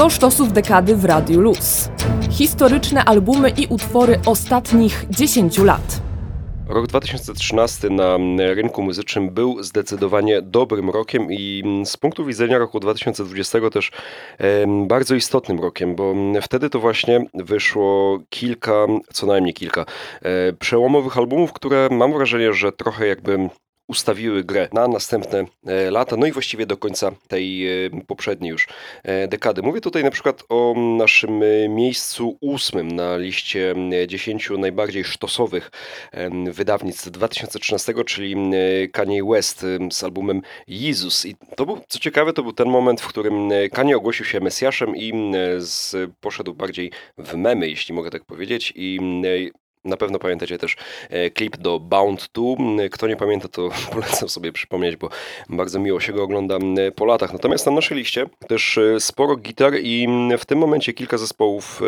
[0.00, 1.90] 100 sztosów dekady w Radiu Luz.
[2.30, 6.00] Historyczne albumy i utwory ostatnich 10 lat.
[6.68, 8.18] Rok 2013 na
[8.54, 13.90] rynku muzycznym był zdecydowanie dobrym rokiem i z punktu widzenia roku 2020 też
[14.86, 19.84] bardzo istotnym rokiem, bo wtedy to właśnie wyszło kilka, co najmniej kilka
[20.22, 23.50] e, przełomowych albumów, które mam wrażenie, że trochę jakby
[23.90, 28.68] ustawiły grę na następne e, lata, no i właściwie do końca tej e, poprzedniej już
[29.02, 29.62] e, dekady.
[29.62, 33.74] Mówię tutaj na przykład o naszym miejscu ósmym na liście
[34.06, 35.70] 10 najbardziej sztosowych
[36.52, 38.36] wydawnictw 2013, czyli
[38.92, 41.26] Kanye West z albumem Jesus.
[41.26, 44.96] I to był, co ciekawe, to był ten moment, w którym Kanye ogłosił się Mesjaszem
[44.96, 49.00] i z, poszedł bardziej w memy, jeśli mogę tak powiedzieć, i
[49.84, 50.76] na pewno pamiętacie też
[51.10, 52.44] e, klip do Bound 2.
[52.90, 55.08] Kto nie pamięta, to polecam sobie przypomnieć, bo
[55.48, 56.58] bardzo miło się go ogląda
[56.94, 57.32] po latach.
[57.32, 60.08] Natomiast na naszej liście też e, sporo gitar i
[60.38, 61.86] w tym momencie kilka zespołów e,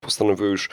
[0.00, 0.68] postanowiło już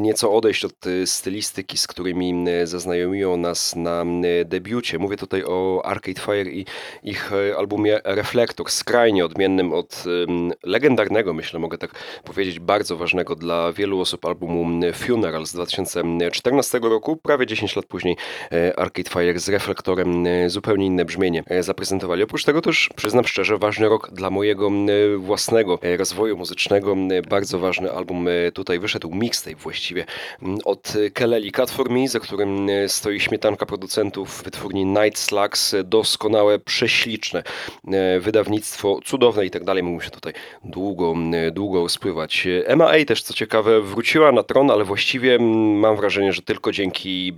[0.00, 4.04] nieco odejść od stylistyki, z którymi zaznajomiło nas na
[4.44, 4.98] debiucie.
[4.98, 6.64] Mówię tutaj o Arcade Fire i
[7.02, 10.04] ich albumie Reflektor, skrajnie odmiennym od
[10.62, 17.16] legendarnego, myślę, mogę tak powiedzieć, bardzo ważnego dla wielu osób albumu Funeral z 2014 roku,
[17.16, 18.16] prawie 10 lat później
[18.52, 22.22] e, Arcade Fire z reflektorem e, zupełnie inne brzmienie e, zaprezentowali.
[22.22, 24.70] Oprócz tego też, przyznam szczerze, ważny rok dla mojego
[25.18, 26.96] własnego rozwoju muzycznego.
[27.28, 30.04] Bardzo ważny album tutaj wyszedł, mixtape właściwie,
[30.64, 37.42] od Keleli Cut For Me, za którym stoi śmietanka producentów wytwórni Night Slugs, doskonałe, prześliczne
[38.20, 39.82] wydawnictwo, cudowne i tak dalej.
[39.82, 40.32] Mógłbym się tutaj
[40.64, 41.14] długo,
[41.52, 42.48] długo spływać.
[42.76, 47.32] MA też, co ciekawe, wróciła na tron, ale właściwie mam wrażenie, że tylko dzięki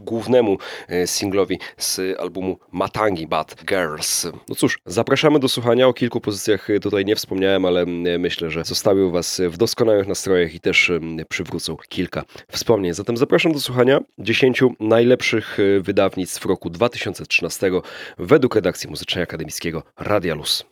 [0.00, 4.26] głównemu e, singlowi z albumu Matangi Bad Girls.
[4.48, 5.88] No cóż, zapraszamy do słuchania.
[5.88, 7.86] O kilku pozycjach tutaj nie wspomniałem, ale
[8.18, 10.92] myślę, że zostawił Was w doskonałych nastrojach i też
[11.28, 12.94] przywrócą kilka wspomnień.
[12.94, 17.70] Zatem zapraszam do słuchania 10 najlepszych e, wydawnictw roku 2013
[18.18, 20.64] według redakcji muzycznej akademickiego Radia Luz.